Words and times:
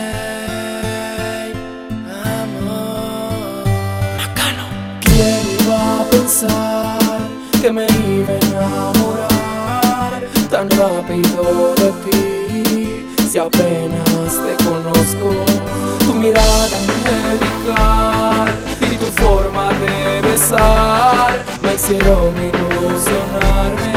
Macano. 4.19 4.67
¿Quién 5.01 5.43
iba 5.61 5.81
a 6.01 6.03
pensar 6.11 6.99
que 7.63 7.71
me 7.71 7.87
iba 7.87 8.33
a 8.33 8.39
enamorar 8.49 10.21
tan 10.51 10.67
rápido 10.71 11.45
de 11.77 11.91
ti? 12.03 12.23
Si 13.31 13.39
apenas 13.39 14.31
te 14.45 14.55
conozco, 14.65 15.29
tu 16.01 16.15
mirada 16.15 16.77
angelical 16.83 18.48
y 18.91 18.97
tu 18.97 19.07
forma 19.23 19.69
de 19.75 20.20
besar 20.23 21.09
quisieron 21.80 22.34
ilusionarme 22.37 23.89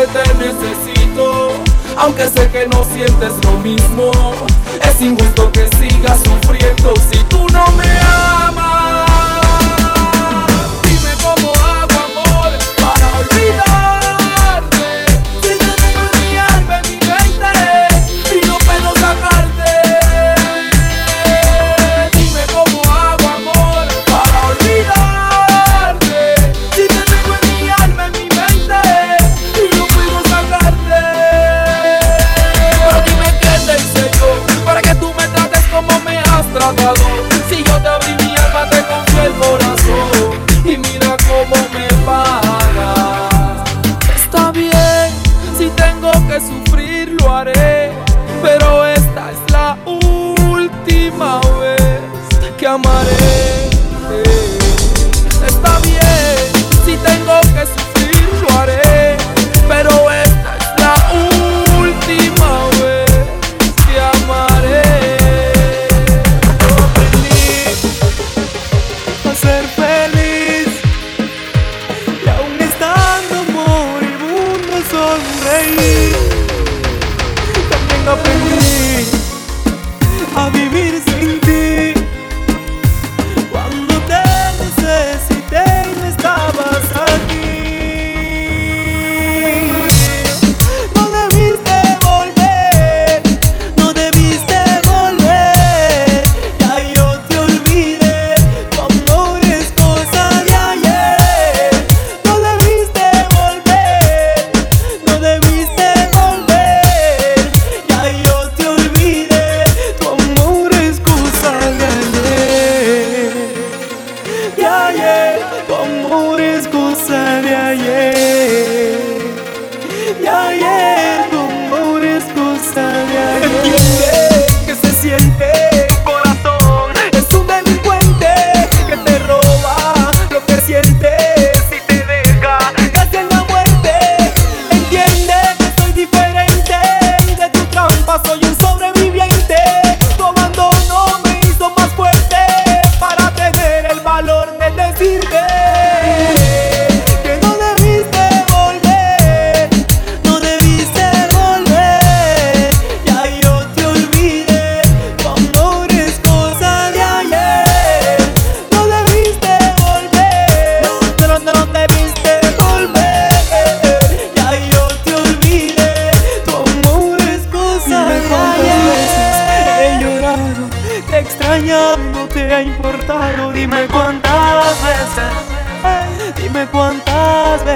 te 0.00 0.34
necesito, 0.34 1.52
aunque 1.98 2.26
sé 2.26 2.48
que 2.50 2.66
no 2.66 2.82
sientes 2.94 3.32
lo 3.44 3.58
mismo. 3.58 4.10
Es 4.82 5.00
injusto 5.02 5.52
que 5.52 5.68
sigas 5.76 6.18
sufriendo 6.22 6.94
si 7.10 7.18
tú 7.24 7.46
no 7.52 7.66
me 7.72 7.84
amas. 7.84 8.31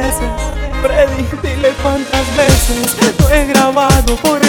veces, 0.00 0.30
Freddy, 0.82 1.24
cuántas 1.82 2.36
veces, 2.36 2.96
lo 3.18 3.30
he 3.30 3.46
grabado 3.46 4.16
por 4.16 4.45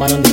tomaron 0.00 0.22
de 0.22 0.29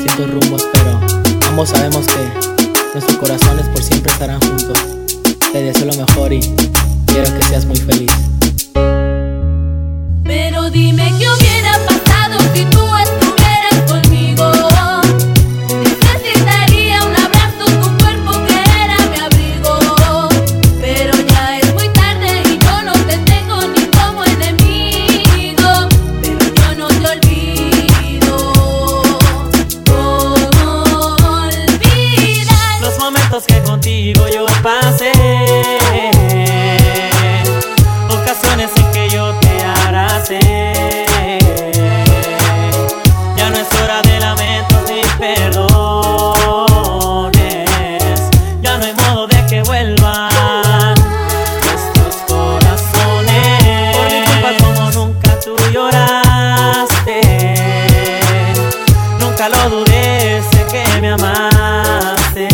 parece 59.97 60.65
que 60.71 61.01
me 61.01 61.09
amaste? 61.11 62.47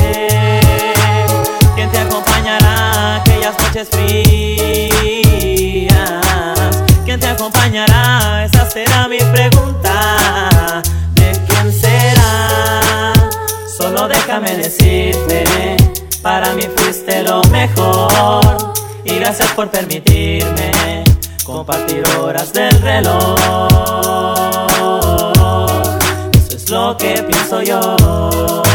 ¿Quién 1.76 1.92
te 1.92 2.00
acompañará 2.00 3.16
aquellas 3.16 3.56
noches 3.60 3.90
frías? 3.90 5.12
¿Quién 7.06 7.20
te 7.20 7.28
acompañará? 7.28 8.46
Esa 8.46 8.70
será 8.70 9.08
mi 9.08 9.18
pregunta. 9.18 10.82
¿De 11.16 11.32
quién 11.48 11.72
será? 11.72 13.14
Solo 13.78 14.08
déjame 14.08 14.56
decirte, 14.56 15.76
para 16.22 16.54
mí 16.54 16.64
fuiste 16.76 17.24
lo 17.24 17.44
mejor. 17.46 18.74
Y 19.06 19.16
gracias 19.16 19.52
por 19.52 19.70
permitirme 19.70 21.04
compartir 21.44 22.04
horas 22.20 22.54
del 22.54 22.82
reloj 22.82 24.73
es 26.64 26.70
lo 26.70 26.96
que 26.98 27.24
pienso 27.24 27.62
yo. 27.62 28.73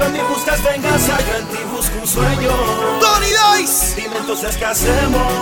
tú 0.00 0.06
en 0.06 0.12
mí 0.12 0.20
buscas 0.28 0.62
venganza, 0.62 1.18
yo 1.18 1.38
en 1.38 1.46
ti 1.46 1.58
busco 1.74 1.98
un 2.00 2.06
sueño. 2.06 2.50
Tony 3.00 3.26
Dice. 3.58 3.96
Dime 3.96 4.16
entonces 4.18 4.56
qué 4.56 4.64
hacemos. 4.64 5.32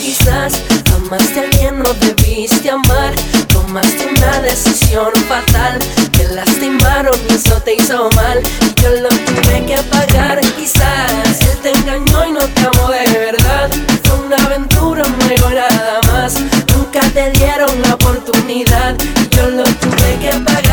Quizás 0.00 0.52
amaste 0.94 1.40
a 1.40 1.42
alguien, 1.44 1.78
no 1.80 1.92
debiste 1.94 2.70
amar. 2.70 3.14
Tomaste 3.48 4.06
una 4.06 4.40
decisión 4.40 5.12
fatal. 5.28 5.78
Te 6.16 6.28
lastimaron 6.28 7.18
y 7.28 7.34
eso 7.34 7.60
te 7.62 7.74
hizo 7.74 8.08
mal. 8.14 8.40
Y 8.62 8.80
yo 8.80 8.90
lo 8.90 9.08
tuve 9.08 9.66
que 9.66 9.82
pagar. 9.84 10.40
Quizás 10.56 11.40
él 11.40 11.58
te 11.62 11.70
engañó 11.72 12.26
y 12.26 12.32
no 12.32 12.40
te 12.40 12.60
amó 12.60 12.90
de 12.90 13.18
verdad. 13.18 13.70
Fue 14.04 14.26
una 14.26 14.36
aventura, 14.36 15.02
no 15.02 15.24
hay 15.28 15.54
nada 15.54 16.00
más. 16.12 16.34
Nunca 16.74 17.00
te 17.12 17.30
dieron 17.32 17.82
la 17.82 17.94
oportunidad. 17.94 18.96
Y 19.00 19.36
yo 19.36 19.50
lo 19.50 19.64
tuve 19.64 20.18
que 20.20 20.36
pagar. 20.44 20.67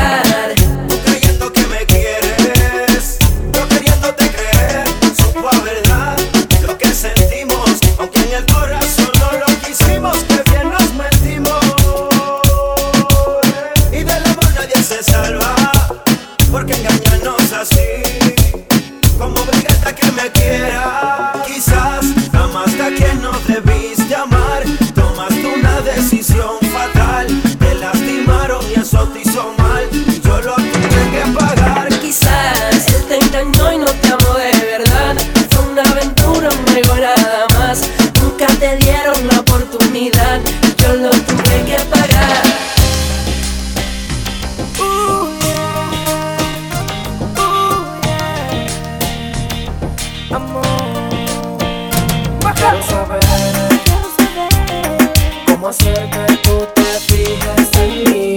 ¿Cómo 55.66 55.72
hacer 55.72 56.10
que 56.12 56.38
tú 56.44 56.68
te 56.76 56.84
fijes 57.08 57.70
en 57.80 58.14
mí? 58.14 58.36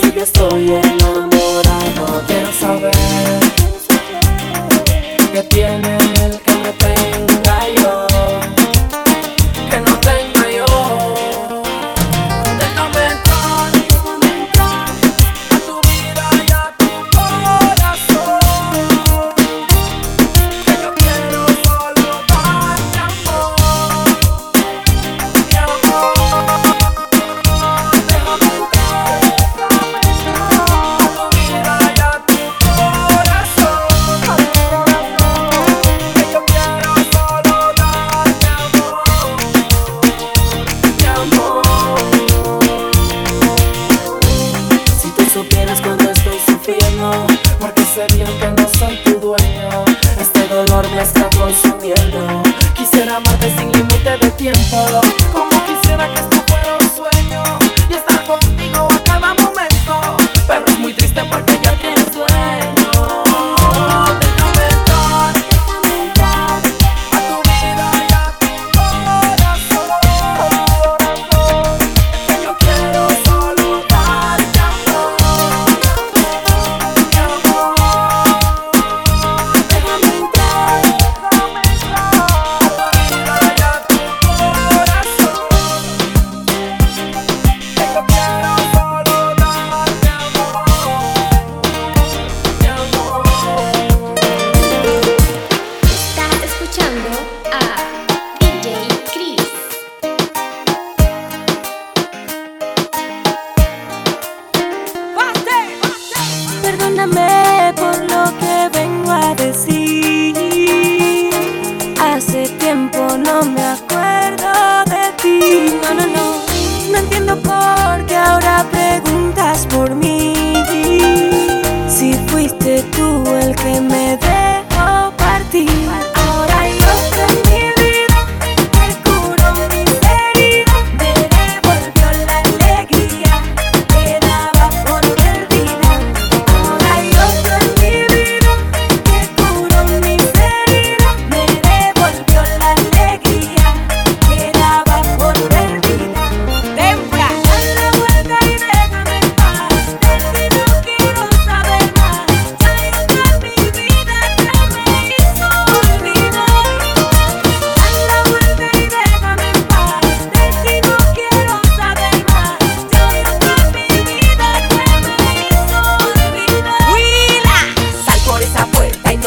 Si 0.00 0.12
yo 0.12 0.22
estoy 0.22 0.72
en 0.72 0.96
la 0.96 1.13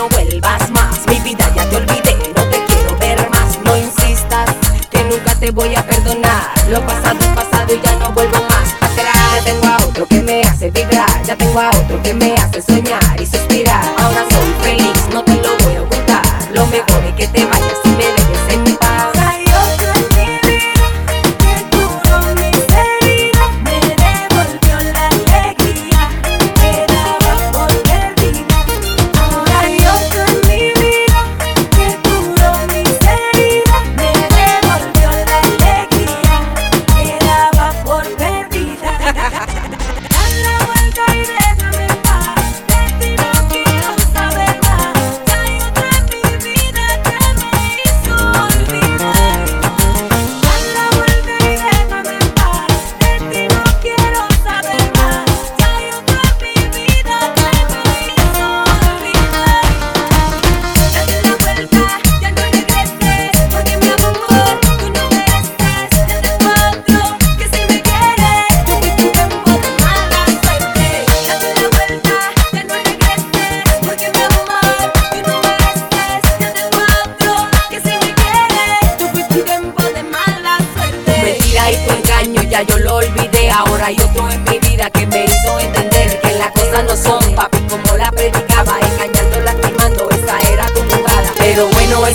vuelvas 0.09 0.69
más. 0.71 1.05
Mi 1.07 1.19
vida 1.19 1.51
ya 1.55 1.69
te 1.69 1.75
olvidé, 1.77 2.15
no 2.35 2.43
te 2.49 2.63
quiero 2.65 2.97
ver 2.97 3.29
más. 3.29 3.59
No 3.63 3.75
insistas, 3.77 4.49
que 4.89 5.03
nunca 5.03 5.35
te 5.35 5.51
voy 5.51 5.75
a 5.75 5.85
perdonar. 5.85 6.51
Lo 6.69 6.81
pasado 6.85 7.19
es 7.19 7.27
pasado 7.27 7.73
y 7.73 7.81
ya 7.81 7.95
no 7.97 8.11
vuelvo 8.11 8.37
más. 8.49 8.73
Atrás 8.81 9.15
ya 9.35 9.43
tengo 9.43 9.67
a 9.67 9.77
otro 9.77 10.07
que 10.07 10.21
me 10.21 10.41
hace 10.41 10.69
vibrar, 10.71 11.23
ya 11.23 11.35
tengo 11.35 11.59
a 11.59 11.69
otro 11.69 12.01
que 12.01 12.13
me 12.13 12.35
hace 12.35 12.61
soñar. 12.61 13.06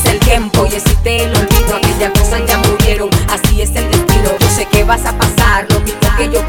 es 0.04 0.12
el 0.12 0.20
tiempo 0.20 0.66
y 0.66 0.74
existe 0.74 1.24
el 1.24 1.30
olvido. 1.30 1.76
Aquellas 1.76 2.10
cosas 2.18 2.42
ya 2.46 2.58
murieron, 2.58 3.10
así 3.28 3.62
es 3.62 3.74
el 3.74 3.90
destino. 3.90 4.30
Yo 4.38 4.48
sé 4.48 4.66
que 4.66 4.84
vas 4.84 5.04
a 5.04 5.16
pasar 5.16 5.66
lo 5.70 5.80
mismo 5.80 6.00
que 6.16 6.30
yo 6.30 6.46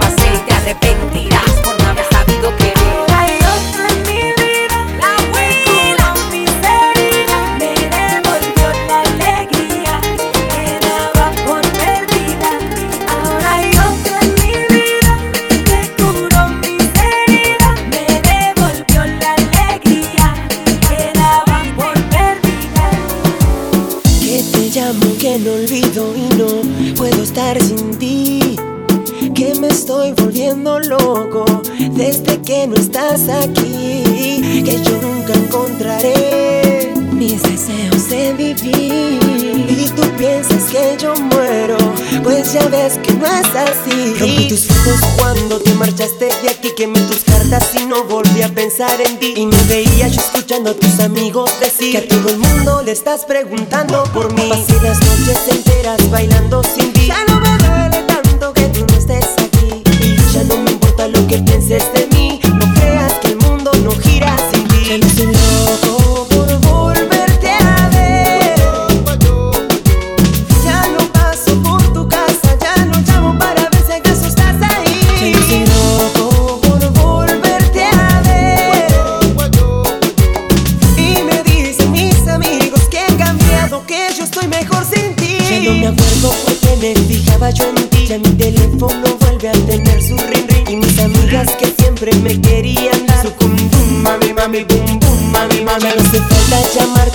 Rompí 44.20 44.48
tus 44.48 44.66
fotos 44.66 45.00
cuando 45.18 45.60
te 45.60 45.74
marchaste 45.76 46.26
de 46.42 46.50
aquí 46.50 46.70
Quemé 46.76 47.00
tus 47.02 47.24
cartas 47.24 47.70
y 47.80 47.86
no 47.86 48.04
volví 48.06 48.42
a 48.42 48.50
pensar 48.50 49.00
en 49.02 49.20
ti. 49.20 49.34
Y 49.38 49.46
me 49.46 49.62
veía 49.64 50.08
yo 50.08 50.20
escuchando 50.20 50.72
a 50.72 50.74
tus 50.74 51.00
amigos 51.00 51.52
decir 51.60 51.92
Que 51.92 51.98
a 52.00 52.08
todo 52.08 52.30
el 52.30 52.38
mundo 52.38 52.82
le 52.84 52.92
estás 52.92 53.26
preguntando 53.26 54.04
por 54.14 54.34
mí. 54.34 54.50
Pasé 54.50 54.82
las 54.82 55.00
noches 55.00 55.40
enteras 55.50 56.10
bailando 56.10 56.64
sin 56.64 56.92
ti. 56.94 57.10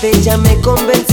verte 0.01 0.23
ya 0.23 0.37
me 0.37 0.61
convencí 0.61 1.08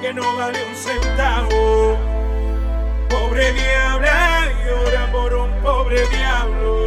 que 0.00 0.12
no 0.12 0.36
vale 0.36 0.64
un 0.64 0.76
centavo. 0.76 1.98
Pobre 3.08 3.52
diabla, 3.52 4.52
llora 4.64 5.12
por 5.12 5.34
un 5.34 5.50
pobre 5.62 6.06
diablo. 6.08 6.77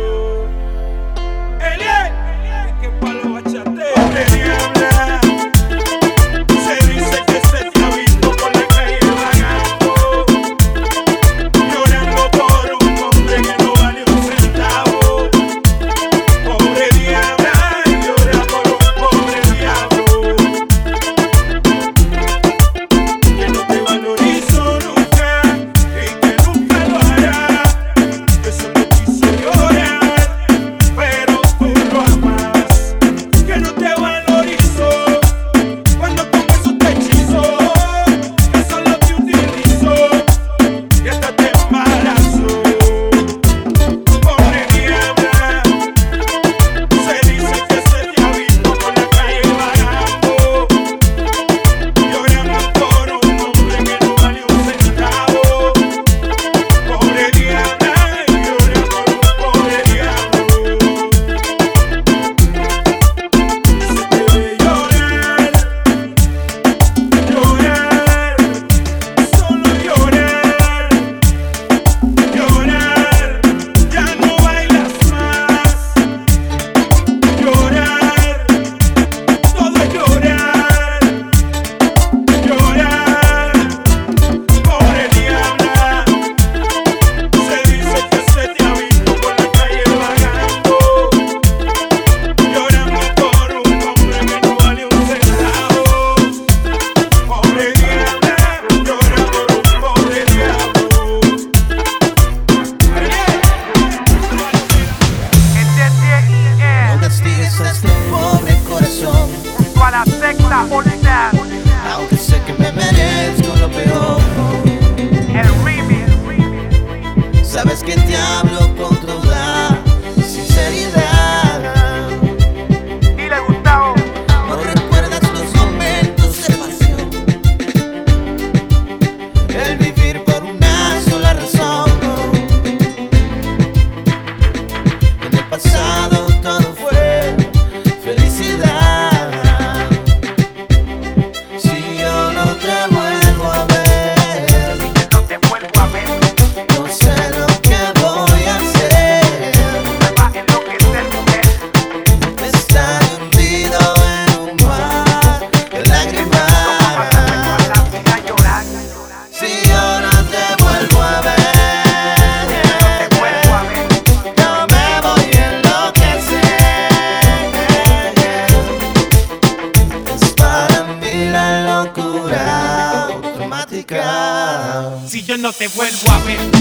No 175.41 175.51
te 175.53 175.67
vuelvo 175.69 176.11
a 176.11 176.19
ver, 176.19 176.60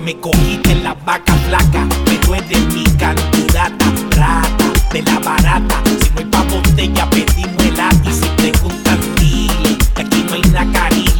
me 0.00 0.18
cogiste 0.18 0.74
la 0.76 0.94
vaca 0.94 1.34
flaca, 1.46 1.86
pero 2.04 2.34
eres 2.34 2.74
mi 2.74 2.84
candidata, 2.96 3.86
rata 4.16 4.72
de 4.92 5.02
la 5.02 5.18
barata. 5.18 5.82
Si 6.00 6.10
no 6.10 6.18
hay 6.18 6.24
pa' 6.24 6.42
botella, 6.44 7.08
pedimos 7.10 7.64
el 7.64 8.08
y 8.08 8.12
si 8.12 8.26
preguntan, 8.36 8.98
dile 9.16 9.76
que 9.94 10.02
aquí 10.02 10.24
no 10.28 10.34
hay 10.34 10.42
una 10.48 10.72
carilla. 10.72 11.19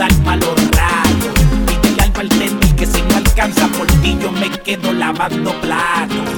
pasan 0.00 0.24
malos 0.24 0.54
ratos. 0.72 1.42
Y 1.70 1.76
te 1.76 2.02
alma 2.02 2.22
el 2.22 2.28
tenis 2.30 2.74
que 2.74 2.86
si 2.86 3.02
no 3.02 3.16
alcanza 3.16 3.66
por 3.68 3.86
ti, 4.00 4.16
yo 4.20 4.32
me 4.32 4.50
quedo 4.50 4.92
lavando 4.92 5.52
platos. 5.60 6.28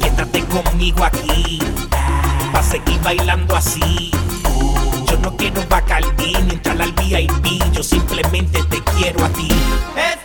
Quédate 0.00 0.44
conmigo 0.44 1.04
aquí, 1.04 1.60
pa' 2.52 2.62
seguir 2.62 3.00
bailando 3.02 3.56
así. 3.56 4.10
Yo 5.08 5.16
no 5.22 5.36
quiero 5.36 5.62
bacardí 5.68 6.32
ni 6.46 6.54
entrar 6.54 6.80
al 6.82 6.92
VIP, 6.92 7.62
yo 7.72 7.82
simplemente 7.82 8.62
te 8.64 8.82
quiero 8.96 9.24
a 9.24 9.28
ti. 9.28 9.48
Eh, 9.96 10.17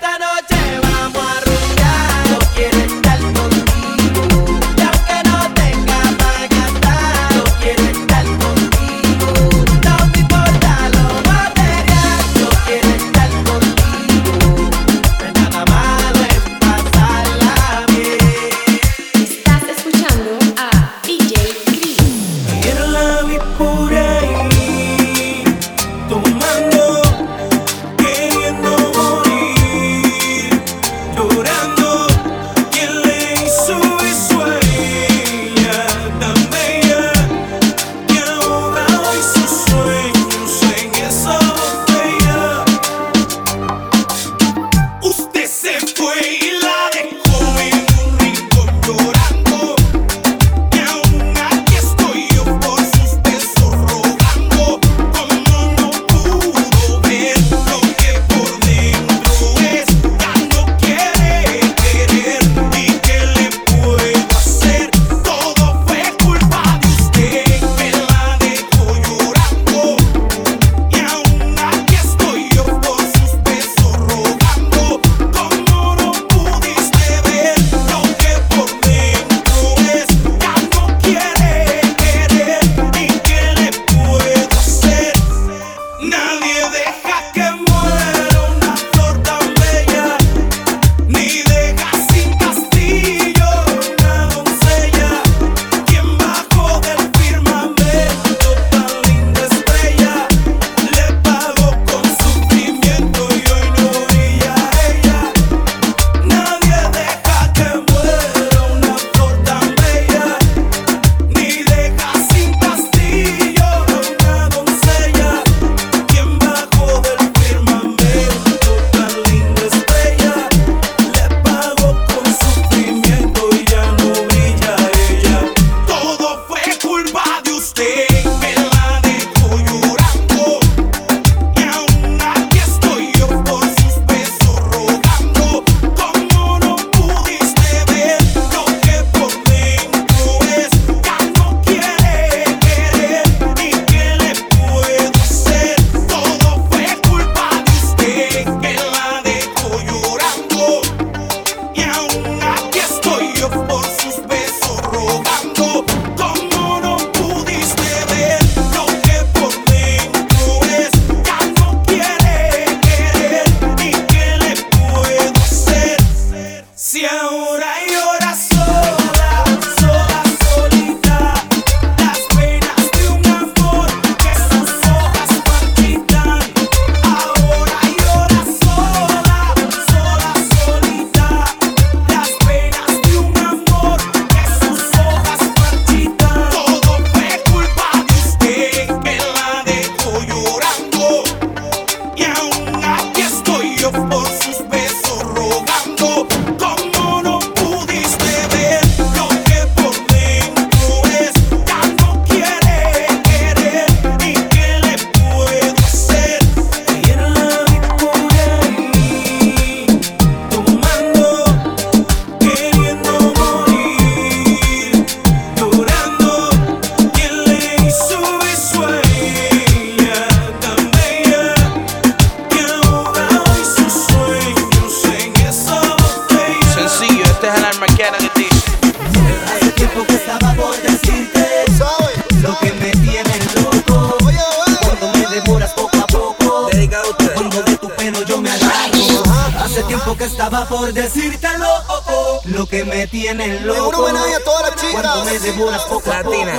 Cuando 244.94 245.25
me 245.25 245.39
devoras 245.39 245.83
poco 245.85 246.12
a. 246.12 246.17
Latina, 246.17 246.54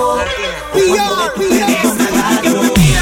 latina. 0.74 1.66
Cuando 2.42 2.62
me 2.62 2.93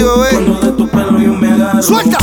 contigo, 0.00 1.82
Suelta. 1.82 2.18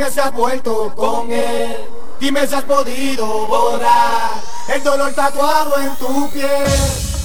Dime 0.00 0.12
si 0.12 0.20
has 0.20 0.32
vuelto 0.32 0.92
con 0.96 1.30
él. 1.30 1.76
Dime 2.18 2.46
si 2.46 2.54
has 2.54 2.64
podido 2.64 3.26
borrar 3.46 4.30
el 4.74 4.82
dolor 4.82 5.12
tatuado 5.12 5.78
en 5.78 5.94
tu 5.96 6.30
piel. 6.30 6.48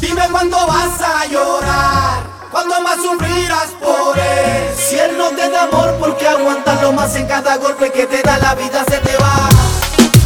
Dime 0.01 0.27
cuándo 0.29 0.57
vas 0.67 0.99
a 1.01 1.25
llorar, 1.25 2.23
cuándo 2.51 2.81
más 2.81 2.97
sufrirás 2.97 3.69
por 3.81 4.19
él. 4.19 4.75
Si 4.77 4.97
él 4.99 5.17
no 5.17 5.29
te 5.29 5.49
da 5.49 5.63
amor, 5.63 5.93
¿por 5.99 6.17
qué 6.17 6.27
aguantarlo 6.27 6.91
más 6.91 7.15
en 7.15 7.27
cada 7.27 7.55
golpe 7.57 7.91
que 7.91 8.07
te 8.07 8.21
da 8.21 8.37
la 8.39 8.55
vida 8.55 8.83
se 8.89 8.97
te 8.97 9.15
va? 9.17 9.49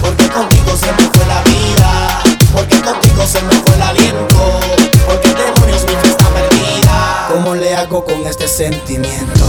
Porque 0.02 0.28
contigo 0.30 0.76
se 0.76 0.91
me 0.93 1.10
fue 1.12 1.26
la 1.28 1.43
vida, 1.43 2.22
porque 2.52 2.82
contigo 2.82 3.28
se 3.28 3.41
me 3.43 3.54
fue 3.54 3.76
el 3.76 3.82
aliento, 3.84 4.60
porque 5.06 5.30
demonios 5.36 5.84
mi 5.84 5.93
fe 5.93 6.10
está 6.10 6.28
perdida. 6.30 7.28
¿Cómo 7.32 7.54
le 7.54 7.76
hago 7.76 8.04
con 8.04 8.26
este 8.26 8.47
sentimiento? 8.47 9.45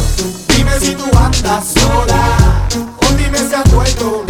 Dime 0.55 0.79
si 0.79 0.95
tú 0.95 1.07
andas 1.17 1.65
sola, 1.65 2.50
has 3.61 3.73
vuelto. 3.73 4.25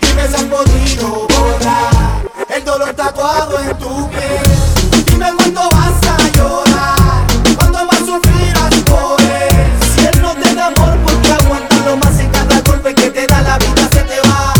Dime 0.00 0.28
si 0.28 0.34
has 0.34 0.42
podido 0.44 1.26
borrar 1.28 2.22
el 2.54 2.64
dolor 2.64 2.94
tatuado 2.94 3.58
en 3.60 3.76
tu 3.78 4.08
piel. 4.10 5.04
Dime 5.06 5.26
cuándo 5.36 5.60
vas 5.70 6.00
a 6.08 6.36
llorar, 6.36 7.26
cuándo 7.56 7.84
más 7.84 7.98
sufrirás 7.98 8.74
por 8.86 9.20
él. 9.20 9.66
Si 9.94 10.06
él 10.06 10.22
no 10.22 10.34
te 10.34 10.54
da 10.54 10.66
amor, 10.66 10.96
¿por 10.98 11.20
qué 11.22 11.32
aguantarlo 11.32 11.96
más 11.96 12.18
en 12.18 12.30
cada 12.30 12.60
golpe 12.62 12.94
que 12.94 13.10
te 13.10 13.26
da 13.26 13.42
la 13.42 13.58
vida 13.58 13.88
se 13.92 14.00
te 14.00 14.20
va? 14.28 14.54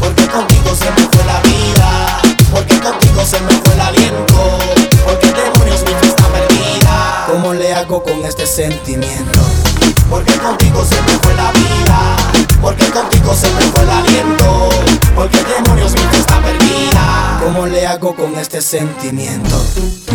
Porque 0.00 0.26
contigo 0.26 0.74
se 0.74 0.90
me 0.90 1.08
fue 1.08 1.24
la 1.24 1.40
vida, 1.40 2.20
porque 2.50 2.78
contigo 2.80 3.24
se 3.24 3.40
me 3.40 3.52
fue 3.52 3.74
el 3.74 3.80
aliento, 3.80 4.58
porque 5.04 5.32
demonios 5.32 5.82
mi 5.82 5.94
fe 5.94 6.06
está 6.06 6.28
perdida. 6.28 7.26
¿Cómo 7.30 7.54
le 7.54 7.72
hago 7.74 8.02
con 8.02 8.24
este 8.24 8.46
sentimiento? 8.46 9.35
Este 18.46 18.62
sentimiento? 18.62 20.05